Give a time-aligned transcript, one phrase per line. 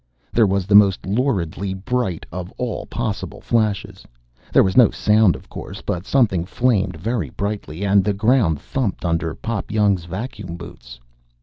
[0.33, 4.03] There was the most luridly bright of all possible flashes.
[4.51, 5.83] There was no sound, of course.
[5.83, 10.99] But something flamed very brightly, and the ground thumped under Pop Young's vacuum boots.